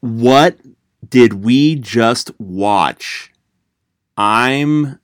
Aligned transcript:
What 0.00 0.58
did 1.06 1.44
we 1.44 1.74
just 1.76 2.30
watch? 2.38 3.32
I'm 4.16 4.98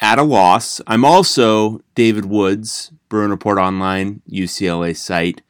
at 0.00 0.18
a 0.18 0.22
loss. 0.22 0.80
I'm 0.86 1.04
also 1.04 1.80
David 1.94 2.26
Woods, 2.26 2.92
Bruin 3.08 3.30
Report 3.30 3.58
Online, 3.58 4.22
UCLA 4.30 4.96
site, 4.96 5.42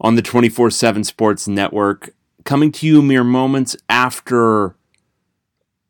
on 0.00 0.14
the 0.14 0.22
24 0.22 0.70
7 0.70 1.04
Sports 1.04 1.48
Network, 1.48 2.10
coming 2.44 2.72
to 2.72 2.86
you 2.86 3.02
mere 3.02 3.24
moments 3.24 3.76
after. 3.88 4.76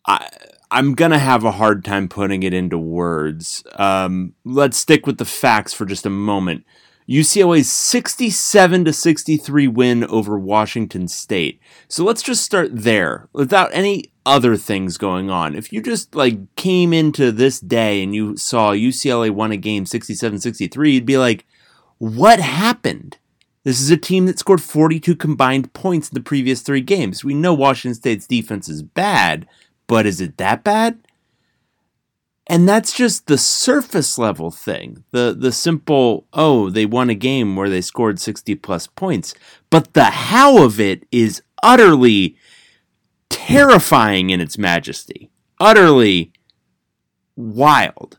I, 0.06 0.28
I'm 0.70 0.94
going 0.94 1.12
to 1.12 1.18
have 1.18 1.44
a 1.44 1.52
hard 1.52 1.84
time 1.84 2.08
putting 2.08 2.42
it 2.42 2.52
into 2.52 2.76
words. 2.76 3.62
Um, 3.76 4.34
let's 4.44 4.76
stick 4.76 5.06
with 5.06 5.18
the 5.18 5.24
facts 5.24 5.72
for 5.72 5.86
just 5.86 6.06
a 6.06 6.10
moment. 6.10 6.64
UCLA's 7.08 7.70
67 7.70 8.84
to 8.84 8.92
63 8.92 9.68
win 9.68 10.04
over 10.04 10.38
Washington 10.38 11.06
State. 11.06 11.60
So 11.86 12.04
let's 12.04 12.22
just 12.22 12.44
start 12.44 12.70
there 12.72 13.28
without 13.32 13.70
any 13.72 14.06
other 14.24 14.56
things 14.56 14.98
going 14.98 15.30
on. 15.30 15.54
If 15.54 15.72
you 15.72 15.80
just 15.80 16.16
like 16.16 16.56
came 16.56 16.92
into 16.92 17.30
this 17.30 17.60
day 17.60 18.02
and 18.02 18.12
you 18.12 18.36
saw 18.36 18.72
UCLA 18.72 19.30
won 19.30 19.52
a 19.52 19.56
game 19.56 19.84
67-63, 19.84 20.92
you'd 20.92 21.06
be 21.06 21.16
like, 21.16 21.46
"What 21.98 22.40
happened?" 22.40 23.18
This 23.62 23.80
is 23.80 23.90
a 23.90 23.96
team 23.96 24.26
that 24.26 24.38
scored 24.38 24.60
42 24.60 25.14
combined 25.14 25.72
points 25.72 26.08
in 26.08 26.14
the 26.14 26.20
previous 26.20 26.60
3 26.60 26.80
games. 26.80 27.24
We 27.24 27.34
know 27.34 27.54
Washington 27.54 27.94
State's 27.94 28.26
defense 28.26 28.68
is 28.68 28.82
bad, 28.82 29.46
but 29.86 30.06
is 30.06 30.20
it 30.20 30.38
that 30.38 30.64
bad? 30.64 30.98
And 32.46 32.68
that's 32.68 32.92
just 32.92 33.26
the 33.26 33.38
surface 33.38 34.18
level 34.18 34.50
thing. 34.50 35.04
The 35.10 35.34
the 35.36 35.50
simple, 35.50 36.26
oh, 36.32 36.70
they 36.70 36.86
won 36.86 37.10
a 37.10 37.14
game 37.14 37.56
where 37.56 37.68
they 37.68 37.80
scored 37.80 38.20
60 38.20 38.54
plus 38.56 38.86
points. 38.86 39.34
But 39.68 39.94
the 39.94 40.04
how 40.04 40.62
of 40.62 40.78
it 40.78 41.04
is 41.10 41.42
utterly 41.62 42.36
terrifying 43.28 44.30
in 44.30 44.40
its 44.40 44.56
majesty. 44.56 45.30
Utterly 45.58 46.32
wild. 47.34 48.18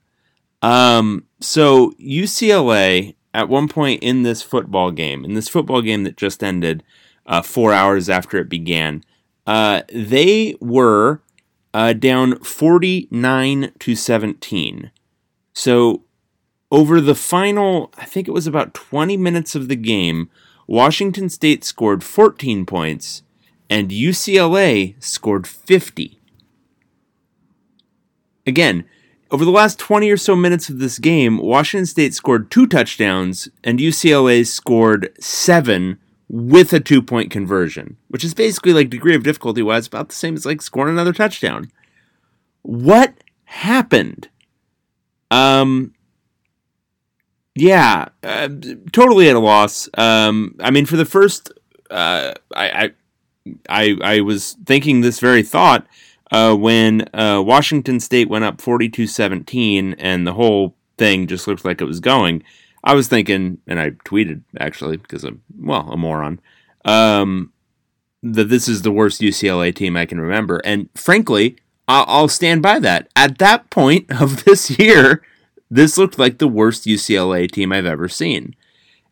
Um, 0.61 1.25
so 1.39 1.91
UCLA 1.91 3.15
at 3.33 3.49
one 3.49 3.67
point 3.67 4.01
in 4.01 4.23
this 4.23 4.41
football 4.41 4.91
game, 4.91 5.23
in 5.23 5.35
this 5.35 5.47
football 5.47 5.81
game 5.81 6.03
that 6.03 6.17
just 6.17 6.43
ended 6.43 6.83
uh, 7.25 7.41
four 7.41 7.71
hours 7.71 8.09
after 8.09 8.37
it 8.39 8.49
began, 8.49 9.03
uh, 9.45 9.83
they 9.93 10.55
were 10.59 11.21
uh, 11.77 11.93
down 11.93 12.39
49 12.39 13.71
to 13.77 13.95
17. 13.95 14.89
So 15.53 16.01
over 16.71 16.99
the 16.99 17.13
final, 17.13 17.93
I 17.99 18.05
think 18.05 18.27
it 18.27 18.31
was 18.31 18.47
about 18.47 18.73
20 18.73 19.15
minutes 19.15 19.53
of 19.53 19.67
the 19.67 19.75
game, 19.75 20.31
Washington 20.65 21.29
State 21.29 21.63
scored 21.63 22.03
14 22.03 22.65
points 22.65 23.21
and 23.69 23.91
UCLA 23.91 24.95
scored 25.03 25.45
50. 25.45 26.19
Again, 28.47 28.83
over 29.29 29.45
the 29.45 29.51
last 29.51 29.77
20 29.77 30.09
or 30.09 30.17
so 30.17 30.35
minutes 30.35 30.69
of 30.69 30.79
this 30.79 30.97
game, 30.97 31.37
Washington 31.37 31.85
State 31.85 32.15
scored 32.15 32.49
two 32.49 32.65
touchdowns 32.65 33.49
and 33.63 33.77
UCLA 33.77 34.47
scored 34.47 35.13
seven 35.19 35.99
with 36.29 36.73
a 36.73 36.79
two 36.79 37.01
point 37.01 37.31
conversion, 37.31 37.97
which 38.07 38.23
is 38.23 38.33
basically 38.33 38.73
like 38.73 38.89
degree 38.89 39.15
of 39.15 39.23
difficulty 39.23 39.61
wise 39.61 39.87
about 39.87 40.09
the 40.09 40.15
same 40.15 40.35
as 40.35 40.45
like 40.45 40.61
scoring 40.61 40.93
another 40.93 41.13
touchdown. 41.13 41.71
What 42.61 43.13
happened? 43.45 44.29
Um, 45.31 45.93
yeah, 47.55 48.09
uh, 48.23 48.49
totally 48.91 49.29
at 49.29 49.35
a 49.35 49.39
loss. 49.39 49.89
Um, 49.97 50.55
I 50.59 50.71
mean, 50.71 50.85
for 50.85 50.97
the 50.97 51.05
first, 51.05 51.51
uh, 51.89 52.33
I, 52.55 52.69
I, 52.69 52.91
I, 53.69 53.97
I 54.03 54.21
was 54.21 54.57
thinking 54.65 55.01
this 55.01 55.19
very 55.19 55.43
thought 55.43 55.87
uh, 56.31 56.55
when 56.55 57.07
uh, 57.13 57.41
Washington 57.45 57.99
State 57.99 58.29
went 58.29 58.43
up 58.43 58.57
42-17 58.57 59.95
and 59.97 60.27
the 60.27 60.33
whole 60.33 60.75
thing 60.97 61.27
just 61.27 61.47
looked 61.47 61.65
like 61.65 61.81
it 61.81 61.85
was 61.85 61.99
going. 61.99 62.43
I 62.83 62.93
was 62.93 63.07
thinking, 63.07 63.59
and 63.67 63.79
I 63.79 63.91
tweeted 63.91 64.41
actually 64.59 64.97
because 64.97 65.23
I'm 65.23 65.41
well 65.59 65.89
a 65.91 65.97
moron, 65.97 66.39
um, 66.85 67.51
that 68.23 68.49
this 68.49 68.67
is 68.67 68.81
the 68.81 68.91
worst 68.91 69.21
UCLA 69.21 69.73
team 69.73 69.97
I 69.97 70.05
can 70.05 70.19
remember, 70.19 70.61
and 70.63 70.89
frankly, 70.95 71.57
I'll, 71.87 72.27
stand 72.27 72.61
by 72.61 72.79
that. 72.79 73.07
At 73.15 73.37
that 73.37 73.69
point 73.69 74.11
of 74.21 74.43
this 74.43 74.77
year, 74.77 75.23
this 75.69 75.97
looked 75.97 76.19
like 76.19 76.37
the 76.37 76.47
worst 76.47 76.85
UCLA 76.85 77.49
team 77.49 77.71
I've 77.71 77.85
ever 77.85 78.09
seen, 78.09 78.55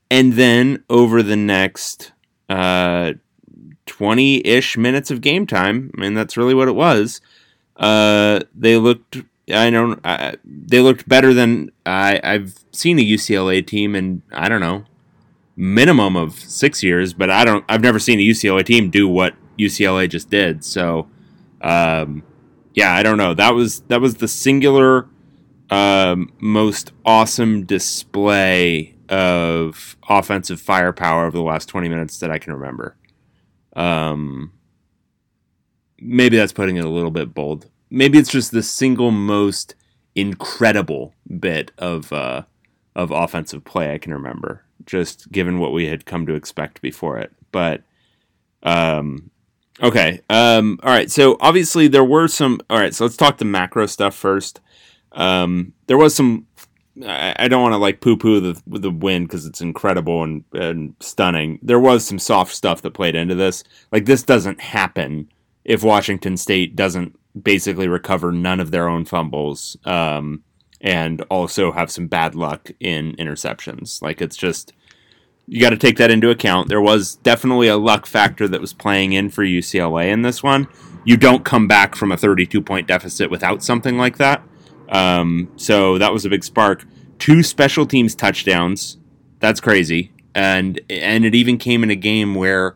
and 0.10 0.34
then 0.34 0.84
over 0.90 1.24
the 1.24 1.36
next 1.36 2.12
uh, 2.50 3.14
20-ish 3.88 4.78
minutes 4.78 5.12
of 5.12 5.22
game 5.22 5.48
time, 5.48 5.92
I 5.98 6.02
mean 6.02 6.14
that's 6.14 6.38
really 6.38 6.54
what 6.54 6.68
it 6.68 6.76
was. 6.76 7.22
Uh, 7.78 8.42
they 8.54 8.78
looked 8.78 9.24
I 9.52 9.70
don't. 9.70 10.00
I, 10.04 10.36
they 10.44 10.80
looked 10.80 11.08
better 11.08 11.34
than 11.34 11.72
I, 11.86 12.20
I've 12.24 12.66
seen 12.72 12.98
a 13.00 13.04
UCLA 13.04 13.66
team 13.66 13.96
in 13.96 14.24
I 14.32 14.50
don't 14.50 14.62
know 14.62 14.86
minimum 15.56 16.16
of 16.16 16.34
six 16.34 16.84
years, 16.84 17.14
but 17.14 17.30
I 17.30 17.46
don't. 17.46 17.64
I've 17.70 17.82
never 17.82 18.00
seen 18.00 18.20
a 18.20 18.24
UCLA 18.24 18.66
team 18.66 18.90
do 18.90 19.08
what 19.08 19.36
UCLA 19.58 20.10
just 20.10 20.30
did. 20.30 20.64
So, 20.64 21.08
um, 21.62 22.24
yeah, 22.74 22.94
I 22.94 23.04
don't 23.04 23.18
know. 23.18 23.34
That 23.34 23.54
was 23.54 23.82
that 23.82 24.02
was 24.02 24.16
the 24.16 24.28
singular 24.28 25.08
um, 25.70 26.32
most 26.40 26.92
awesome 27.06 27.66
display 27.66 28.96
of 29.10 29.98
offensive 30.10 30.60
firepower 30.60 31.26
over 31.26 31.38
the 31.38 31.44
last 31.44 31.68
twenty 31.68 31.90
minutes 31.90 32.20
that 32.20 32.32
I 32.32 32.40
can 32.40 32.54
remember. 32.54 32.98
Um, 33.76 34.54
maybe 36.00 36.38
that's 36.38 36.54
putting 36.54 36.78
it 36.78 36.86
a 36.86 36.90
little 36.90 37.12
bit 37.12 37.34
bold 37.34 37.70
maybe 37.90 38.18
it's 38.18 38.32
just 38.32 38.52
the 38.52 38.64
single 38.64 39.12
most 39.12 39.76
incredible 40.16 41.14
bit 41.40 41.72
of 41.78 42.12
uh, 42.12 42.44
of 42.96 43.12
offensive 43.12 43.64
play 43.64 43.94
I 43.94 43.98
can 43.98 44.14
remember, 44.14 44.64
just 44.86 45.32
given 45.32 45.60
what 45.60 45.74
we 45.74 45.88
had 45.88 46.06
come 46.06 46.26
to 46.26 46.34
expect 46.34 46.82
before 46.82 47.18
it. 47.18 47.32
But 47.52 47.84
um, 48.64 49.30
okay, 49.82 50.22
um, 50.30 50.80
all 50.84 50.92
right. 50.92 51.12
So 51.12 51.38
obviously 51.40 51.88
there 51.88 52.04
were 52.04 52.28
some. 52.28 52.60
All 52.70 52.80
right, 52.80 52.94
so 52.94 53.06
let's 53.06 53.18
talk 53.18 53.38
the 53.38 53.46
macro 53.46 53.86
stuff 53.86 54.16
first. 54.16 54.62
Um, 55.12 55.74
there 55.88 55.98
was 55.98 56.16
some. 56.16 56.48
I, 57.06 57.36
I 57.38 57.48
don't 57.50 57.62
want 57.62 57.74
to 57.74 57.78
like 57.78 58.00
poo 58.00 58.16
poo 58.18 58.40
the 58.40 58.62
the 58.68 58.92
win 58.92 59.24
because 59.24 59.46
it's 59.46 59.62
incredible 59.62 60.24
and, 60.24 60.44
and 60.54 60.96
stunning. 61.00 61.60
There 61.62 61.80
was 61.80 62.06
some 62.06 62.20
soft 62.20 62.54
stuff 62.54 62.82
that 62.82 62.92
played 62.92 63.16
into 63.16 63.36
this. 63.36 63.64
Like 63.92 64.06
this 64.06 64.24
doesn't 64.24 64.62
happen 64.62 65.30
if 65.66 65.84
Washington 65.84 66.38
State 66.38 66.76
doesn't 66.76 67.18
basically 67.40 67.88
recover 67.88 68.32
none 68.32 68.60
of 68.60 68.72
their 68.72 68.88
own 68.88 69.06
fumbles 69.06 69.78
um, 69.86 70.44
and 70.82 71.22
also 71.30 71.72
have 71.72 71.92
some 71.92 72.08
bad 72.08 72.36
luck 72.36 72.70
in 72.80 73.16
interceptions. 73.18 74.02
Like 74.02 74.22
it's 74.22 74.38
just 74.38 74.74
you 75.48 75.62
got 75.62 75.70
to 75.70 75.78
take 75.78 75.98
that 75.98 76.12
into 76.12 76.30
account. 76.30 76.70
There 76.70 76.82
was 76.82 77.18
definitely 77.18 77.68
a 77.68 77.78
luck 77.78 78.06
factor 78.06 78.48
that 78.48 78.62
was 78.62 78.74
playing 78.74 79.14
in 79.14 79.30
for 79.30 79.44
UCLA 79.44 80.12
in 80.12 80.24
this 80.24 80.42
one. 80.42 80.68
You 81.04 81.18
don't 81.18 81.46
come 81.46 81.68
back 81.68 81.96
from 81.96 82.12
a 82.12 82.18
32 82.18 82.62
point 82.62 82.88
deficit 82.88 83.30
without 83.30 83.64
something 83.64 83.98
like 83.98 84.18
that. 84.18 84.42
Um, 84.90 85.52
so 85.56 85.98
that 85.98 86.12
was 86.12 86.26
a 86.26 86.30
big 86.30 86.44
spark. 86.44 86.86
Two 87.20 87.44
special 87.44 87.86
teams 87.86 88.16
touchdowns. 88.16 88.98
That's 89.40 89.60
crazy. 89.60 90.12
And 90.34 90.82
and 90.90 91.24
it 91.26 91.36
even 91.36 91.58
came 91.58 91.84
in 91.84 91.92
a 91.92 91.96
game 91.96 92.36
where 92.36 92.76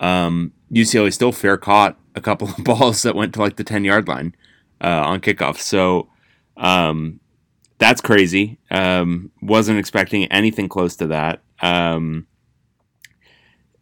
um, 0.00 0.52
UCLA 0.72 1.12
still 1.12 1.32
fair 1.32 1.56
caught 1.56 1.98
a 2.14 2.20
couple 2.20 2.48
of 2.48 2.56
balls 2.64 3.02
that 3.02 3.14
went 3.14 3.34
to 3.34 3.40
like 3.40 3.56
the 3.56 3.64
10 3.64 3.84
yard 3.84 4.08
line 4.08 4.34
uh, 4.80 5.02
on 5.04 5.20
kickoff. 5.20 5.58
So 5.58 6.08
um, 6.56 7.20
that's 7.78 8.00
crazy. 8.00 8.58
Um, 8.70 9.30
wasn't 9.42 9.78
expecting 9.78 10.24
anything 10.26 10.68
close 10.68 10.96
to 10.96 11.08
that. 11.08 11.42
Um, 11.60 12.26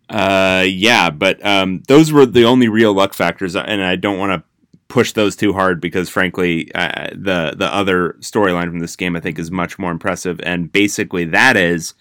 uh, 0.08 0.64
yeah, 0.66 1.10
but 1.10 1.44
um, 1.44 1.82
those 1.88 2.12
were 2.12 2.26
the 2.26 2.44
only 2.44 2.68
real 2.68 2.92
luck 2.92 3.14
factors, 3.14 3.56
and 3.56 3.82
I 3.82 3.96
don't 3.96 4.18
want 4.18 4.32
to 4.32 4.44
push 4.88 5.12
those 5.12 5.34
too 5.34 5.54
hard 5.54 5.80
because, 5.80 6.10
frankly, 6.10 6.70
uh, 6.74 7.08
the 7.12 7.54
the 7.56 7.72
other 7.72 8.16
storyline 8.20 8.66
from 8.66 8.80
this 8.80 8.94
game 8.94 9.16
I 9.16 9.20
think 9.20 9.38
is 9.38 9.50
much 9.50 9.78
more 9.78 9.90
impressive, 9.90 10.38
and 10.42 10.70
basically 10.70 11.24
that 11.26 11.56
is 11.56 11.94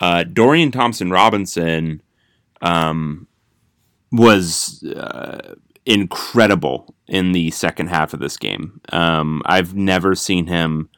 uh, 0.00 0.24
Dorian 0.24 0.72
Thompson 0.72 1.10
Robinson 1.10 2.02
um, 2.60 3.28
was 4.10 4.82
uh, 4.82 5.54
incredible 5.86 6.94
in 7.06 7.32
the 7.32 7.50
second 7.50 7.88
half 7.88 8.14
of 8.14 8.20
this 8.20 8.36
game. 8.36 8.80
Um, 8.90 9.42
I've 9.44 9.74
never 9.74 10.14
seen 10.14 10.46
him 10.46 10.88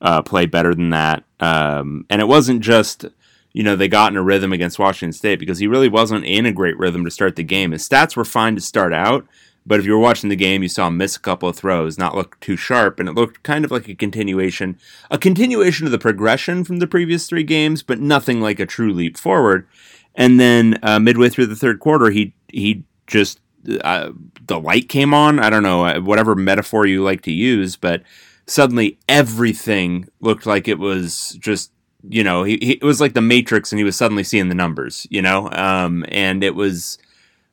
uh, 0.00 0.22
play 0.22 0.46
better 0.46 0.74
than 0.74 0.90
that. 0.90 1.24
Um, 1.40 2.06
and 2.08 2.20
it 2.20 2.28
wasn't 2.28 2.62
just, 2.62 3.04
you 3.52 3.62
know, 3.62 3.76
they 3.76 3.88
got 3.88 4.12
in 4.12 4.16
a 4.16 4.22
rhythm 4.22 4.52
against 4.52 4.78
Washington 4.78 5.12
State 5.12 5.38
because 5.38 5.58
he 5.58 5.66
really 5.66 5.88
wasn't 5.88 6.24
in 6.24 6.46
a 6.46 6.52
great 6.52 6.78
rhythm 6.78 7.04
to 7.04 7.10
start 7.10 7.36
the 7.36 7.42
game. 7.42 7.72
His 7.72 7.86
stats 7.86 8.16
were 8.16 8.24
fine 8.24 8.54
to 8.54 8.60
start 8.60 8.92
out, 8.94 9.26
but 9.66 9.78
if 9.78 9.86
you 9.86 9.92
were 9.92 9.98
watching 9.98 10.30
the 10.30 10.36
game, 10.36 10.62
you 10.62 10.68
saw 10.68 10.88
him 10.88 10.96
miss 10.96 11.16
a 11.16 11.20
couple 11.20 11.48
of 11.48 11.56
throws, 11.56 11.98
not 11.98 12.14
look 12.14 12.40
too 12.40 12.56
sharp, 12.56 12.98
and 12.98 13.08
it 13.08 13.14
looked 13.14 13.42
kind 13.42 13.64
of 13.64 13.70
like 13.70 13.88
a 13.88 13.94
continuation, 13.94 14.78
a 15.10 15.18
continuation 15.18 15.86
of 15.86 15.92
the 15.92 15.98
progression 15.98 16.64
from 16.64 16.78
the 16.78 16.86
previous 16.86 17.26
three 17.26 17.44
games, 17.44 17.82
but 17.82 18.00
nothing 18.00 18.40
like 18.40 18.58
a 18.58 18.66
true 18.66 18.92
leap 18.92 19.18
forward. 19.18 19.66
And 20.14 20.40
then 20.40 20.78
uh, 20.82 20.98
midway 20.98 21.28
through 21.28 21.46
the 21.46 21.56
third 21.56 21.78
quarter, 21.78 22.10
he 22.10 22.34
he 22.48 22.84
just 23.06 23.40
uh, 23.82 24.10
the 24.46 24.60
light 24.60 24.88
came 24.88 25.14
on. 25.14 25.38
I 25.38 25.50
don't 25.50 25.62
know 25.62 26.00
whatever 26.00 26.34
metaphor 26.34 26.86
you 26.86 27.02
like 27.02 27.22
to 27.22 27.32
use, 27.32 27.76
but 27.76 28.02
suddenly 28.46 28.98
everything 29.08 30.08
looked 30.20 30.46
like 30.46 30.68
it 30.68 30.78
was 30.78 31.36
just 31.40 31.72
you 32.08 32.24
know 32.24 32.44
he, 32.44 32.58
he, 32.60 32.72
it 32.72 32.82
was 32.82 33.00
like 33.00 33.14
the 33.14 33.20
Matrix, 33.20 33.72
and 33.72 33.78
he 33.78 33.84
was 33.84 33.96
suddenly 33.96 34.24
seeing 34.24 34.48
the 34.48 34.54
numbers. 34.54 35.06
You 35.10 35.22
know, 35.22 35.50
um, 35.52 36.04
and 36.08 36.42
it 36.42 36.54
was 36.54 36.98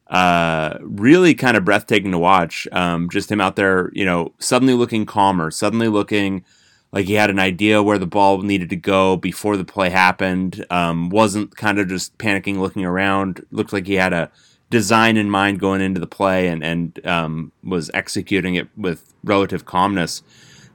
uh, 0.08 0.78
really 0.82 1.36
kind 1.36 1.58
of 1.58 1.66
breathtaking 1.66 2.12
to 2.12 2.18
watch. 2.18 2.68
Um, 2.72 3.10
just 3.10 3.32
him 3.32 3.42
out 3.42 3.56
there, 3.56 3.92
you 3.94 4.06
know, 4.06 4.34
suddenly 4.40 4.74
looking 4.74 5.06
calmer, 5.06 5.52
suddenly 5.52 5.88
looking 5.88 6.44
like 6.92 7.06
he 7.06 7.14
had 7.14 7.30
an 7.30 7.40
idea 7.40 7.84
where 7.84 7.98
the 7.98 8.08
ball 8.08 8.42
needed 8.42 8.70
to 8.70 8.76
go 8.76 9.18
before 9.18 9.58
the 9.58 9.66
play 9.66 9.90
happened. 9.90 10.66
Um, 10.70 11.10
wasn't 11.10 11.56
kind 11.58 11.80
of 11.80 11.90
just 11.90 12.18
panicking, 12.18 12.60
looking 12.60 12.86
around. 12.86 13.46
Looked 13.52 13.74
like 13.74 13.86
he 13.86 13.96
had 13.96 14.14
a 14.14 14.32
design 14.70 15.18
in 15.18 15.30
mind 15.30 15.60
going 15.60 15.82
into 15.82 16.00
the 16.00 16.08
play 16.08 16.48
and 16.48 16.64
and 16.64 17.06
um, 17.06 17.52
was 17.64 17.90
executing 17.94 18.56
it 18.56 18.68
with 18.76 19.14
relative 19.24 19.66
calmness. 19.66 20.24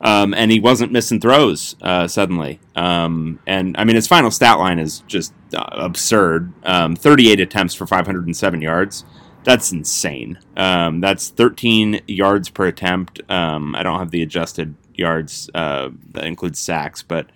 Um, 0.00 0.34
and 0.34 0.50
he 0.50 0.58
wasn't 0.58 0.90
missing 0.90 1.20
throws 1.20 1.76
uh, 1.80 2.08
suddenly. 2.08 2.58
Um, 2.74 3.38
and 3.46 3.76
I 3.78 3.84
mean, 3.84 3.94
his 3.94 4.08
final 4.08 4.32
stat 4.32 4.58
line 4.58 4.80
is 4.80 5.00
just 5.06 5.32
uh, 5.54 5.64
absurd. 5.70 6.52
Um, 6.64 6.96
38 6.96 7.38
attempts 7.38 7.74
for 7.74 7.86
507 7.86 8.60
yards. 8.60 9.04
That's 9.44 9.70
insane. 9.70 10.40
Um, 10.56 11.00
that's 11.00 11.28
13 11.28 12.00
yards 12.08 12.48
per 12.48 12.66
attempt. 12.66 13.20
Um, 13.30 13.76
I 13.76 13.84
don't 13.84 14.00
have 14.00 14.10
the 14.10 14.22
adjusted 14.22 14.74
yards 14.94 15.48
uh, 15.54 15.90
that 16.10 16.24
includes 16.24 16.58
sacks, 16.58 17.02
but 17.02 17.26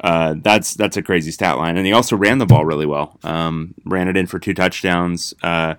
uh, 0.00 0.34
that's 0.38 0.74
that's 0.74 0.96
a 0.96 1.02
crazy 1.02 1.30
stat 1.30 1.58
line. 1.58 1.76
And 1.76 1.86
he 1.86 1.92
also 1.92 2.16
ran 2.16 2.38
the 2.38 2.46
ball 2.46 2.64
really 2.64 2.86
well. 2.86 3.18
Um, 3.22 3.74
ran 3.84 4.08
it 4.08 4.16
in 4.16 4.26
for 4.26 4.38
two 4.38 4.54
touchdowns. 4.54 5.32
Uh, 5.42 5.74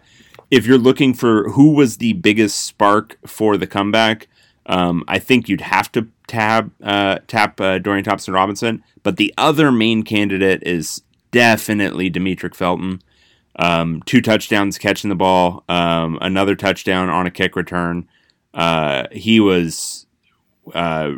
if 0.53 0.67
you're 0.67 0.77
looking 0.77 1.15
for 1.15 1.49
who 1.49 1.73
was 1.73 1.97
the 1.97 2.13
biggest 2.13 2.59
spark 2.59 3.17
for 3.25 3.57
the 3.57 3.65
comeback, 3.65 4.27
um, 4.67 5.03
I 5.07 5.17
think 5.17 5.49
you'd 5.49 5.61
have 5.61 5.91
to 5.93 6.07
tab 6.27 6.71
uh, 6.83 7.17
tap 7.27 7.59
uh, 7.59 7.79
Dorian 7.79 8.03
Thompson 8.03 8.35
Robinson. 8.35 8.83
But 9.01 9.17
the 9.17 9.33
other 9.35 9.71
main 9.71 10.03
candidate 10.03 10.61
is 10.63 11.01
definitely 11.31 12.11
Demetric 12.11 12.53
Felton. 12.53 13.01
Um, 13.57 14.03
two 14.05 14.21
touchdowns 14.21 14.77
catching 14.77 15.09
the 15.09 15.15
ball, 15.15 15.63
um, 15.69 16.19
another 16.21 16.55
touchdown 16.55 17.09
on 17.09 17.25
a 17.25 17.31
kick 17.31 17.55
return. 17.55 18.07
Uh, 18.53 19.07
he 19.11 19.39
was 19.39 20.05
uh, 20.71 21.13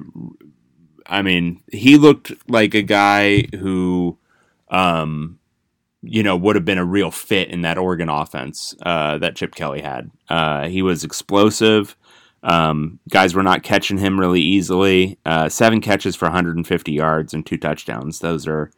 I 1.06 1.22
mean, 1.22 1.62
he 1.72 1.98
looked 1.98 2.32
like 2.50 2.74
a 2.74 2.82
guy 2.82 3.44
who, 3.60 4.18
um, 4.70 5.40
you 6.06 6.24
know, 6.24 6.36
would 6.36 6.56
have 6.56 6.66
been 6.66 6.78
a 6.78 6.86
real 6.86 7.12
fit 7.12 7.50
in 7.50 7.62
that 7.62 7.78
Oregon 7.78 8.10
offense 8.10 8.75
uh, 8.84 9.18
that 9.18 9.36
Chip 9.36 9.56
Kelly 9.56 9.81
had. 9.81 10.12
Uh, 10.30 10.68
he 10.68 10.81
was 10.81 11.04
explosive. 11.04 11.96
Um, 12.44 13.00
guys 13.10 13.34
were 13.34 13.44
not 13.44 13.63
catching 13.63 13.98
him 13.98 14.19
really 14.19 14.42
easily. 14.42 15.18
Uh, 15.25 15.50
seven 15.50 15.81
catches 15.81 16.16
for 16.16 16.25
150 16.25 16.92
yards 16.92 17.34
and 17.34 17.46
two 17.46 17.57
touchdowns. 17.57 18.19
Those 18.19 18.48
are 18.48 18.72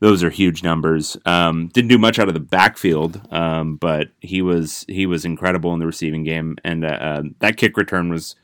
those 0.00 0.24
are 0.24 0.30
huge 0.30 0.64
numbers. 0.64 1.16
Um, 1.26 1.68
didn't 1.68 1.90
do 1.90 1.98
much 1.98 2.18
out 2.18 2.26
of 2.26 2.34
the 2.34 2.40
backfield, 2.40 3.20
um, 3.30 3.76
but 3.76 4.08
he 4.20 4.42
was 4.42 4.84
he 4.88 5.06
was 5.06 5.24
incredible 5.24 5.72
in 5.74 5.78
the 5.78 5.86
receiving 5.86 6.24
game, 6.24 6.56
and 6.64 6.84
uh, 6.84 6.88
uh, 6.88 7.22
that 7.38 7.56
kick 7.56 7.76
return 7.76 8.10
was 8.10 8.34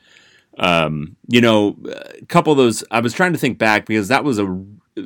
um, 0.59 1.17
you 1.29 1.41
know, 1.41 1.77
a 2.21 2.25
couple 2.27 2.53
of 2.53 2.59
those. 2.59 2.83
I 2.91 3.01
was 3.01 3.13
trying 3.13 3.33
to 3.33 3.39
think 3.39 3.59
back 3.59 3.87
because 3.87 4.09
that 4.09 4.25
was 4.25 4.39
a 4.39 4.47
uh, 4.47 5.03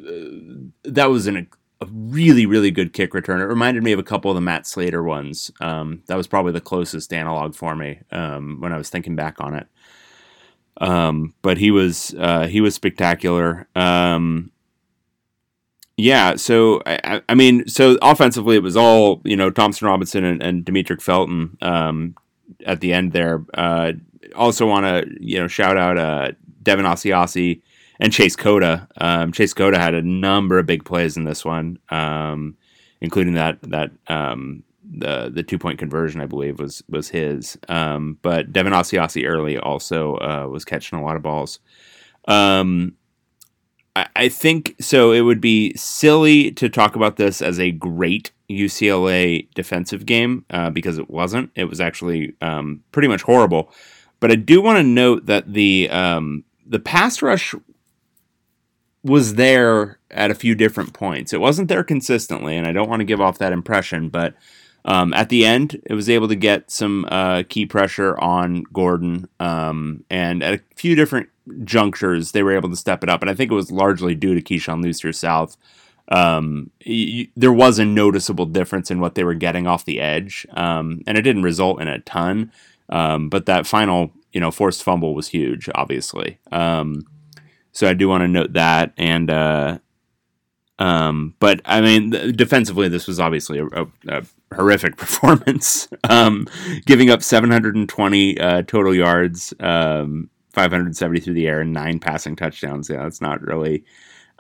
that 0.85 1.11
was 1.11 1.27
an, 1.27 1.49
a 1.83 1.87
really 1.91 2.47
really 2.47 2.71
good 2.71 2.93
kick 2.93 3.15
return. 3.15 3.41
It 3.41 3.45
reminded 3.45 3.83
me 3.83 3.93
of 3.93 3.99
a 3.99 4.05
couple 4.05 4.31
of 4.31 4.35
the 4.35 4.41
Matt 4.41 4.67
Slater 4.67 5.03
ones. 5.03 5.51
Um, 5.61 6.03
that 6.07 6.17
was 6.17 6.27
probably 6.27 6.53
the 6.53 6.61
closest 6.61 7.13
analog 7.13 7.55
for 7.55 7.75
me 7.75 8.01
um, 8.11 8.61
when 8.61 8.73
I 8.73 8.79
was 8.79 8.89
thinking 8.89 9.17
back 9.17 9.41
on 9.41 9.55
it. 9.55 9.67
Um, 10.79 11.35
but 11.43 11.59
he 11.59 11.71
was 11.71 12.15
uh, 12.19 12.47
he 12.47 12.61
was 12.61 12.75
spectacular. 12.75 13.69
Um, 13.75 14.51
yeah, 15.97 16.37
so 16.37 16.83
I, 16.87 17.21
I, 17.29 17.35
mean, 17.35 17.69
so 17.69 17.99
offensively, 18.01 18.57
it 18.57 18.63
was 18.63 18.77
all 18.77 19.21
you 19.25 19.37
know 19.37 19.51
Thompson 19.51 19.89
Robinson 19.89 20.25
and, 20.25 20.43
and 20.43 20.65
Demetric 20.65 21.03
Felton 21.03 21.59
um, 21.61 22.17
at 22.65 22.81
the 22.81 22.93
end 22.93 23.13
there. 23.13 23.45
Uh, 23.55 23.93
also 24.35 24.67
want 24.67 24.87
to 24.87 25.11
you 25.21 25.39
know 25.39 25.49
shout 25.49 25.77
out 25.77 25.99
uh, 25.99 26.33
Devin 26.63 26.87
Asiasi 26.87 27.61
and 28.03 28.13
Chase 28.13 28.35
Cota. 28.35 28.89
Um, 29.01 29.31
Chase 29.31 29.55
Cota 29.55 29.79
had 29.79 29.95
a 29.95 30.03
number 30.03 30.59
of 30.59 30.67
big 30.67 30.85
plays 30.85 31.17
in 31.17 31.25
this 31.25 31.45
one, 31.45 31.79
um, 31.89 32.57
including 33.01 33.35
that 33.35 33.63
that 33.63 33.93
um, 34.09 34.65
the 34.85 35.31
the 35.33 35.45
two 35.45 35.57
point 35.57 35.79
conversion 35.79 36.21
I 36.21 36.27
believe 36.27 36.59
was 36.59 36.83
was 36.89 37.09
his. 37.09 37.57
Um, 37.69 38.19
but 38.21 38.53
Devin 38.53 38.73
Asiasi 38.73 39.25
early 39.25 39.57
also 39.57 40.17
uh, 40.17 40.49
was 40.51 40.65
catching 40.65 40.99
a 40.99 41.05
lot 41.05 41.15
of 41.15 41.23
balls. 41.23 41.61
Um, 42.27 42.97
I, 43.95 44.09
I 44.17 44.29
think 44.29 44.75
so. 44.81 45.13
It 45.13 45.21
would 45.21 45.41
be 45.41 45.73
silly 45.77 46.51
to 46.53 46.69
talk 46.69 46.97
about 46.97 47.19
this 47.19 47.41
as 47.41 47.61
a 47.61 47.71
great 47.71 48.33
UCLA 48.51 49.49
defensive 49.55 50.07
game 50.07 50.45
uh, 50.51 50.71
because 50.71 50.99
it 50.99 51.09
wasn't. 51.09 51.53
It 51.55 51.67
was 51.67 51.81
actually 51.81 52.35
um, 52.41 52.83
pretty 52.91 53.07
much 53.07 53.23
horrible. 53.23 53.73
But 54.19 54.33
I 54.33 54.35
do 54.35 54.61
want 54.61 54.79
to 54.79 54.83
note 54.83 55.27
that 55.27 55.53
the 55.53 55.89
the 56.67 56.81
pass 56.81 57.23
rush 57.23 57.55
was 59.05 59.35
there 59.35 59.99
at 60.11 60.31
a 60.31 60.35
few 60.35 60.55
different 60.55 60.93
points. 60.93 61.33
It 61.33 61.41
wasn't 61.41 61.69
there 61.69 61.85
consistently, 61.85 62.57
and 62.57 62.67
I 62.67 62.73
don't 62.73 62.89
want 62.89 63.01
to 63.01 63.05
give 63.05 63.21
off 63.21 63.39
that 63.39 63.53
impression. 63.53 64.09
But 64.09 64.35
um, 64.85 65.13
at 65.15 65.29
the 65.29 65.45
end, 65.45 65.81
it 65.87 65.95
was 65.95 66.09
able 66.09 66.29
to 66.29 66.37
get 66.37 66.71
some 66.71 67.07
uh, 67.11 67.43
key 67.49 67.67
pressure 67.67 68.19
on 68.19 68.65
Gordon, 68.73 69.29
um, 69.41 70.05
and 70.11 70.43
at 70.43 70.55
a 70.55 70.61
few 70.77 70.95
different 70.95 71.29
junctures, 71.65 72.33
they 72.33 72.43
were 72.43 72.57
able 72.57 72.71
to 72.71 72.77
step 72.77 73.03
it 73.03 73.09
up. 73.09 73.21
And 73.21 73.31
I 73.31 73.35
think 73.35 73.51
it 73.51 73.57
was 73.57 73.73
largely 73.73 74.15
due 74.15 74.35
to 74.35 74.43
Keyshawn 74.43 74.83
Lucier 74.83 75.13
South. 75.13 75.57
Um, 76.09 76.71
y- 76.87 77.29
there 77.37 77.53
was 77.53 77.79
a 77.79 77.85
noticeable 77.85 78.47
difference 78.47 78.91
in 78.91 79.01
what 79.01 79.15
they 79.15 79.25
were 79.25 79.35
getting 79.35 79.67
off 79.67 79.85
the 79.85 80.01
edge, 80.01 80.47
um, 80.53 81.03
and 81.07 81.19
it 81.19 81.23
didn't 81.23 81.43
result 81.43 81.81
in 81.81 81.89
a 81.89 82.01
ton. 82.01 82.53
Um, 82.89 83.29
but 83.29 83.47
that 83.47 83.67
final, 83.67 84.13
you 84.33 84.41
know, 84.41 84.51
forced 84.51 84.83
fumble 84.83 85.15
was 85.15 85.29
huge, 85.29 85.69
obviously. 85.75 86.39
So 87.73 87.89
I 87.89 87.95
do 87.95 88.09
want 88.09 88.23
to 88.23 88.29
note 88.29 88.53
that. 88.53 88.93
And, 88.97 89.31
uh, 89.31 89.79
um, 90.79 91.35
but 91.39 91.61
I 91.65 91.81
mean, 91.81 92.11
defensively, 92.11 92.89
this 92.89 93.07
was 93.07 93.21
obviously 93.21 93.59
a, 93.59 93.67
a, 93.67 93.87
a 94.09 94.23
horrific 94.55 94.97
performance. 94.99 95.89
Um, 96.09 96.47
giving 96.87 97.11
up 97.11 97.23
720 97.23 98.39
uh, 98.39 98.63
total 98.63 98.95
yards, 98.95 99.55
um, 99.61 100.29
570 100.53 101.21
through 101.21 101.35
the 101.35 101.47
air, 101.47 101.61
and 101.61 101.73
nine 101.73 101.99
passing 101.99 102.37
touchdowns. 102.37 102.89
Yeah, 102.91 103.03
that's 103.03 103.21
not 103.21 103.43
really 103.43 103.85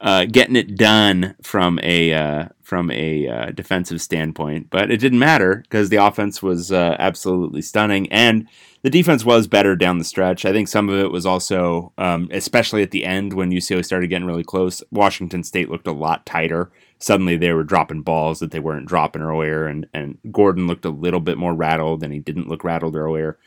uh, 0.02 0.24
getting 0.24 0.56
it 0.56 0.76
done 0.76 1.36
from 1.42 1.78
a 1.82 2.12
uh, 2.12 2.48
from 2.60 2.90
a 2.90 3.28
uh, 3.28 3.50
defensive 3.52 4.02
standpoint, 4.02 4.68
but 4.68 4.90
it 4.90 4.96
didn't 4.96 5.20
matter 5.20 5.62
because 5.62 5.90
the 5.90 6.04
offense 6.04 6.42
was 6.42 6.72
uh, 6.72 6.96
absolutely 6.98 7.62
stunning 7.62 8.10
and 8.10 8.48
the 8.82 8.90
defense 8.90 9.24
was 9.24 9.46
better 9.46 9.76
down 9.76 9.98
the 9.98 10.04
stretch. 10.04 10.44
I 10.44 10.52
think 10.52 10.66
some 10.66 10.88
of 10.88 10.98
it 10.98 11.12
was 11.12 11.24
also, 11.24 11.92
um, 11.98 12.28
especially 12.32 12.82
at 12.82 12.90
the 12.90 13.04
end 13.04 13.32
when 13.32 13.52
UCLA 13.52 13.84
started 13.84 14.08
getting 14.08 14.26
really 14.26 14.42
close. 14.42 14.82
Washington 14.90 15.44
State 15.44 15.70
looked 15.70 15.86
a 15.86 15.92
lot 15.92 16.26
tighter. 16.26 16.72
Suddenly 16.98 17.36
they 17.36 17.52
were 17.52 17.62
dropping 17.62 18.02
balls 18.02 18.40
that 18.40 18.50
they 18.50 18.58
weren't 18.58 18.88
dropping 18.88 19.22
earlier, 19.22 19.66
and 19.66 19.86
and 19.94 20.18
Gordon 20.32 20.66
looked 20.66 20.84
a 20.84 20.90
little 20.90 21.20
bit 21.20 21.38
more 21.38 21.54
rattled, 21.54 22.02
and 22.02 22.12
he 22.12 22.18
didn't 22.18 22.48
look 22.48 22.64
rattled 22.64 22.96
earlier. 22.96 23.38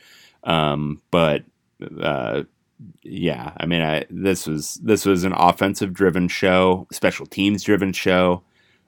Um, 0.42 1.02
but 1.10 1.44
uh, 2.00 2.44
yeah, 3.02 3.52
I 3.56 3.66
mean, 3.66 3.82
I, 3.82 4.04
this 4.10 4.46
was 4.46 4.74
this 4.82 5.06
was 5.06 5.24
an 5.24 5.32
offensive 5.32 5.92
driven 5.92 6.28
show, 6.28 6.86
special 6.92 7.26
teams 7.26 7.62
driven 7.62 7.92
show, 7.92 8.42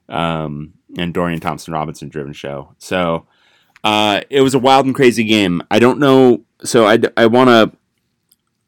um, 0.09 0.75
and 0.97 1.15
Dorian 1.15 1.41
Thompson 1.41 1.73
Robinson 1.73 2.09
driven 2.09 2.33
show. 2.33 2.75
So 2.79 3.27
uh, 3.85 4.23
it 4.31 4.43
was 4.43 4.55
a 4.55 4.59
wild 4.59 4.87
and 4.87 4.95
crazy 4.95 5.25
game. 5.25 5.63
I 5.71 5.79
don't 5.79 5.99
know. 5.99 6.43
So 6.63 6.87
I, 6.87 6.99
I 7.17 7.27
want 7.27 7.49
to. 7.49 7.77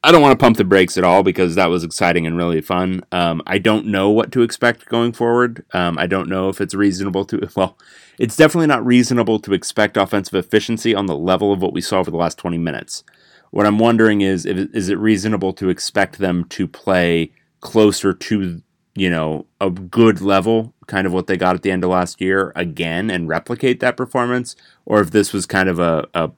I 0.02 0.12
don't 0.12 0.22
want 0.22 0.32
to 0.32 0.42
pump 0.42 0.56
the 0.56 0.64
brakes 0.64 0.96
at 0.96 1.04
all 1.04 1.22
because 1.22 1.56
that 1.56 1.66
was 1.66 1.84
exciting 1.84 2.26
and 2.26 2.34
really 2.34 2.62
fun. 2.62 3.04
Um, 3.12 3.42
I 3.46 3.58
don't 3.58 3.84
know 3.84 4.08
what 4.08 4.32
to 4.32 4.40
expect 4.40 4.86
going 4.86 5.12
forward. 5.12 5.66
Um, 5.74 5.98
I 5.98 6.06
don't 6.06 6.30
know 6.30 6.48
if 6.48 6.58
it's 6.62 6.74
reasonable 6.74 7.26
to. 7.26 7.46
Well, 7.54 7.76
it's 8.16 8.36
definitely 8.36 8.68
not 8.68 8.84
reasonable 8.84 9.38
to 9.40 9.52
expect 9.52 9.98
offensive 9.98 10.34
efficiency 10.34 10.94
on 10.94 11.04
the 11.04 11.16
level 11.16 11.52
of 11.52 11.60
what 11.60 11.74
we 11.74 11.82
saw 11.82 12.02
for 12.02 12.10
the 12.10 12.16
last 12.16 12.38
20 12.38 12.56
minutes. 12.56 13.04
What 13.50 13.66
I'm 13.66 13.78
wondering 13.78 14.20
is, 14.20 14.46
is 14.46 14.88
it 14.88 14.98
reasonable 14.98 15.52
to 15.54 15.68
expect 15.68 16.18
them 16.18 16.44
to 16.50 16.68
play 16.68 17.32
closer 17.60 18.12
to, 18.12 18.62
you 18.94 19.10
know, 19.10 19.46
a 19.60 19.70
good 19.70 20.20
level, 20.20 20.72
kind 20.86 21.06
of 21.06 21.12
what 21.12 21.26
they 21.26 21.36
got 21.36 21.56
at 21.56 21.62
the 21.62 21.70
end 21.70 21.82
of 21.82 21.90
last 21.90 22.20
year 22.20 22.52
again 22.54 23.10
and 23.10 23.28
replicate 23.28 23.80
that 23.80 23.96
performance? 23.96 24.54
Or 24.86 25.00
if 25.00 25.10
this 25.10 25.32
was 25.32 25.46
kind 25.46 25.68
of 25.68 25.78
a, 25.78 26.06
a 26.14 26.30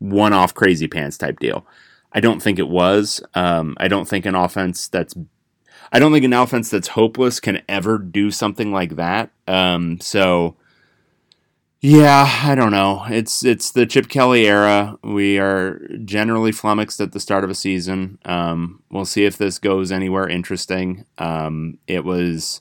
one 0.00 0.32
off 0.32 0.54
crazy 0.54 0.88
pants 0.88 1.16
type 1.16 1.38
deal. 1.38 1.64
I 2.12 2.18
don't 2.18 2.42
think 2.42 2.58
it 2.58 2.68
was. 2.68 3.22
Um, 3.34 3.76
I 3.78 3.86
don't 3.86 4.08
think 4.08 4.26
an 4.26 4.34
offense 4.34 4.88
that's 4.88 5.14
I 5.92 5.98
don't 5.98 6.12
think 6.12 6.24
an 6.24 6.32
offense 6.32 6.70
that's 6.70 6.88
hopeless 6.88 7.40
can 7.40 7.62
ever 7.68 7.98
do 7.98 8.30
something 8.30 8.72
like 8.72 8.96
that. 8.96 9.30
Um, 9.46 10.00
so 10.00 10.56
Yeah, 11.82 12.40
I 12.42 12.54
don't 12.54 12.72
know. 12.72 13.04
It's 13.08 13.42
it's 13.42 13.70
the 13.70 13.86
Chip 13.86 14.08
Kelly 14.08 14.46
era. 14.46 14.98
We 15.02 15.38
are 15.38 15.80
generally 16.04 16.52
flummoxed 16.52 17.00
at 17.00 17.12
the 17.12 17.20
start 17.20 17.42
of 17.42 17.48
a 17.48 17.54
season. 17.54 18.18
Um, 18.26 18.82
we'll 18.90 19.06
see 19.06 19.24
if 19.24 19.38
this 19.38 19.58
goes 19.58 19.90
anywhere 19.90 20.28
interesting. 20.28 21.06
Um, 21.16 21.78
it 21.86 22.04
was 22.04 22.60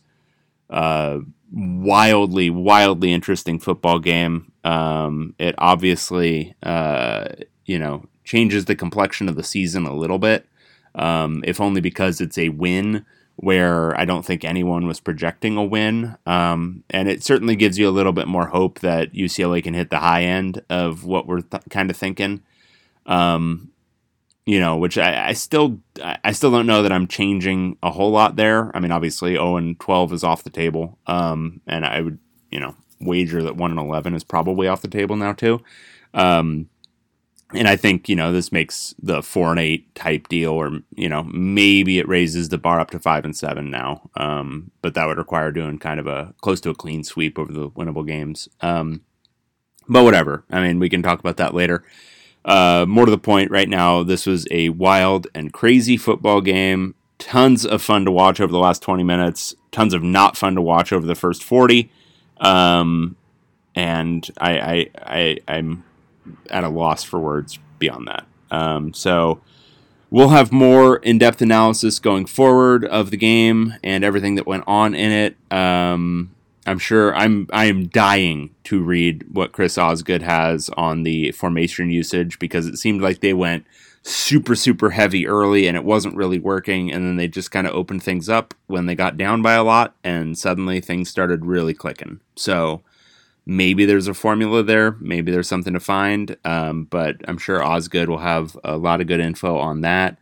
a 0.70 1.20
wildly, 1.52 2.50
wildly 2.50 3.12
interesting 3.12 3.60
football 3.60 4.00
game. 4.00 4.54
Um, 4.64 5.36
it 5.38 5.54
obviously, 5.58 6.56
uh, 6.64 7.28
you 7.66 7.78
know, 7.78 8.06
changes 8.24 8.66
the 8.66 8.76
complexion 8.76 9.28
of 9.28 9.36
the 9.36 9.44
season 9.44 9.86
a 9.86 9.94
little 9.94 10.20
bit, 10.20 10.48
um, 10.96 11.44
if 11.46 11.60
only 11.60 11.82
because 11.82 12.22
it's 12.22 12.38
a 12.38 12.50
win 12.50 13.06
where 13.42 13.98
I 13.98 14.04
don't 14.04 14.26
think 14.26 14.44
anyone 14.44 14.86
was 14.86 15.00
projecting 15.00 15.56
a 15.56 15.64
win. 15.64 16.18
Um, 16.26 16.84
and 16.90 17.08
it 17.08 17.24
certainly 17.24 17.56
gives 17.56 17.80
you 17.80 17.88
a 17.88 17.92
little 17.92 18.12
bit 18.12 18.28
more 18.28 18.48
hope 18.48 18.80
that 18.80 19.14
UCLA 19.14 19.64
can 19.64 19.74
hit 19.74 19.90
the 19.90 20.00
high 20.00 20.24
end 20.24 20.62
of 20.70 21.06
what 21.06 21.26
we're 21.26 21.42
th- 21.42 21.64
kind 21.70 21.90
of 21.90 21.96
thinking. 21.96 22.42
Um, 23.06 23.72
you 24.46 24.60
know, 24.60 24.76
which 24.76 24.98
I, 24.98 25.30
I, 25.30 25.34
still 25.34 25.80
I 26.02 26.34
still 26.34 26.52
don't 26.52 26.68
know 26.68 26.84
that 26.84 26.92
I'm 26.92 27.08
changing 27.08 27.78
a 27.82 27.92
whole 27.92 28.12
lot 28.12 28.36
there. 28.36 28.76
I 28.76 28.82
mean, 28.82 28.92
obviously, 28.92 29.34
0 29.34 29.56
and 29.56 29.80
12 29.80 30.12
is 30.14 30.24
off 30.24 30.44
the 30.44 30.50
table, 30.50 30.98
um, 31.08 31.62
and 31.68 31.86
I 31.86 32.02
would 32.02 32.18
you 32.50 32.60
know 32.60 32.76
wager 33.00 33.44
that 33.44 33.56
1 33.56 33.72
and 33.72 33.80
11 33.80 34.16
is 34.16 34.24
probably 34.24 34.68
off 34.68 34.82
the 34.82 34.88
table 34.88 35.16
now 35.16 35.34
too. 35.34 35.62
Um, 36.14 36.68
and 37.54 37.68
I 37.68 37.76
think 37.76 38.08
you 38.08 38.16
know 38.16 38.32
this 38.32 38.52
makes 38.52 38.94
the 39.02 39.24
four 39.24 39.50
and 39.52 39.60
eight 39.60 39.94
type 39.96 40.28
deal, 40.28 40.52
or 40.52 40.80
you 40.96 41.10
know 41.10 41.24
maybe 41.24 42.00
it 42.00 42.08
raises 42.08 42.50
the 42.50 42.58
bar 42.58 42.80
up 42.80 42.92
to 42.92 43.00
five 43.00 43.26
and 43.26 43.36
seven 43.36 43.70
now. 43.70 44.10
Um, 44.16 44.72
but 44.82 44.94
that 44.94 45.06
would 45.06 45.18
require 45.18 45.52
doing 45.52 45.80
kind 45.80 46.00
of 46.00 46.08
a 46.08 46.34
close 46.42 46.62
to 46.62 46.70
a 46.70 46.76
clean 46.76 47.04
sweep 47.04 47.40
over 47.40 47.52
the 47.52 47.70
winnable 47.70 48.06
games. 48.06 48.48
Um, 48.62 49.02
but 49.88 50.04
whatever. 50.04 50.44
I 50.52 50.62
mean, 50.62 50.80
we 50.80 50.90
can 50.90 51.02
talk 51.02 51.20
about 51.20 51.38
that 51.38 51.56
later. 51.56 51.84
Uh, 52.46 52.86
more 52.88 53.06
to 53.06 53.12
the 53.12 53.18
point, 53.18 53.52
right 53.52 53.68
now, 53.68 54.04
this 54.04 54.26
was 54.26 54.48
a 54.52 54.70
wild 54.70 55.28
and 55.34 55.52
crazy 55.52 55.98
football 55.98 56.42
game. 56.42 56.96
Tons 57.18 57.66
of 57.66 57.82
fun 57.82 58.06
to 58.06 58.12
watch 58.12 58.40
over 58.40 58.52
the 58.52 58.60
last 58.60 58.82
20 58.82 59.04
minutes. 59.04 59.56
Tons 59.72 59.94
of 59.94 60.04
not 60.04 60.38
fun 60.38 60.56
to 60.56 60.62
watch 60.62 60.94
over 60.94 61.06
the 61.06 61.16
first 61.16 61.44
40. 61.44 61.92
Um, 62.40 63.18
and 63.76 64.30
I, 64.40 64.60
I, 64.60 64.90
I, 64.98 65.38
I'm 65.48 65.84
at 66.50 66.64
a 66.64 66.70
loss 66.70 67.04
for 67.04 67.20
words 67.20 67.60
beyond 67.80 68.08
that. 68.08 68.26
Um, 68.52 68.94
so 68.94 69.42
we'll 70.10 70.30
have 70.30 70.52
more 70.52 70.98
in-depth 70.98 71.42
analysis 71.42 72.00
going 72.00 72.26
forward 72.26 72.86
of 72.86 73.12
the 73.12 73.18
game 73.18 73.76
and 73.84 74.04
everything 74.04 74.36
that 74.36 74.48
went 74.48 74.64
on 74.68 74.96
in 74.96 75.12
it. 75.12 75.38
Um, 75.56 76.32
I'm 76.66 76.80
sure 76.80 77.16
I'm 77.16 77.48
I 77.52 77.66
am 77.66 77.88
dying 77.88 78.54
to 78.66 78.82
read 78.82 79.26
what 79.34 79.54
Chris 79.54 79.78
Osgood 79.78 80.22
has 80.22 80.70
on 80.78 81.04
the 81.04 81.32
formation 81.32 81.90
usage 81.90 82.38
because 82.38 82.68
it 82.68 82.78
seemed 82.78 83.02
like 83.02 83.22
they 83.22 83.34
went 83.34 83.66
super 84.04 84.56
super 84.56 84.92
heavy 84.92 85.28
early 85.28 85.68
and 85.68 85.76
it 85.76 85.84
wasn't 85.84 86.16
really 86.16 86.40
working 86.40 86.92
and 86.92 87.06
then 87.06 87.18
they 87.18 87.28
just 87.28 87.52
kind 87.52 87.66
of 87.68 87.74
opened 87.74 88.04
things 88.04 88.30
up 88.30 88.54
when 88.68 88.86
they 88.86 88.96
got 88.96 89.18
down 89.18 89.42
by 89.42 89.54
a 89.54 89.64
lot 89.64 89.96
and 90.04 90.38
suddenly 90.38 90.80
things 90.80 91.10
started 91.10 91.46
really 91.46 91.74
clicking. 91.74 92.20
So 92.36 92.82
Maybe 93.50 93.86
there's 93.86 94.08
a 94.08 94.14
formula 94.14 94.62
there. 94.62 94.96
Maybe 95.00 95.32
there's 95.32 95.48
something 95.48 95.74
to 95.74 95.80
find. 95.80 96.38
Um, 96.46 96.84
but 96.84 97.16
I'm 97.28 97.40
sure 97.40 97.64
Osgood 97.64 98.08
will 98.08 98.20
have 98.20 98.56
a 98.64 98.78
lot 98.78 99.02
of 99.02 99.08
good 99.08 99.20
info 99.20 99.58
on 99.58 99.82
that. 99.82 100.20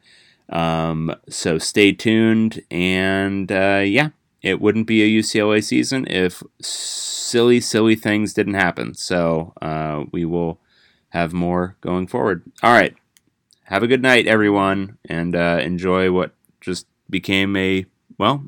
Um, 0.47 1.13
so 1.27 1.57
stay 1.57 1.91
tuned. 1.91 2.61
And 2.71 3.51
uh, 3.51 3.83
yeah, 3.85 4.11
it 4.41 4.61
wouldn't 4.61 4.87
be 4.87 5.03
a 5.03 5.21
UCLA 5.21 5.61
season 5.61 6.07
if 6.07 6.41
silly, 6.61 7.59
silly 7.59 7.95
things 7.95 8.33
didn't 8.33 8.53
happen. 8.53 8.93
So 8.93 9.51
uh, 9.61 10.05
we 10.13 10.23
will 10.23 10.61
have 11.09 11.33
more 11.33 11.75
going 11.81 12.07
forward. 12.07 12.43
All 12.63 12.71
right. 12.71 12.95
Have 13.65 13.83
a 13.83 13.87
good 13.87 14.01
night, 14.01 14.25
everyone, 14.25 14.99
and 15.03 15.35
uh, 15.35 15.59
enjoy 15.61 16.13
what 16.13 16.31
just 16.61 16.87
became 17.09 17.57
a, 17.57 17.85
well, 18.17 18.45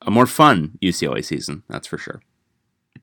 a 0.00 0.10
more 0.10 0.24
fun 0.24 0.78
UCLA 0.80 1.22
season. 1.22 1.64
That's 1.68 1.86
for 1.86 1.98
sure. 1.98 2.22